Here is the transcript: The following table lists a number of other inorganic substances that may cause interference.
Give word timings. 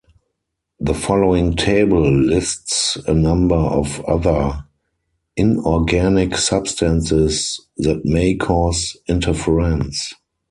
The 0.79 0.95
following 0.95 1.55
table 1.55 2.01
lists 2.11 2.97
a 3.05 3.13
number 3.13 3.53
of 3.53 4.03
other 4.05 4.65
inorganic 5.37 6.37
substances 6.37 7.63
that 7.77 8.03
may 8.03 8.33
cause 8.33 8.97
interference. 9.07 10.15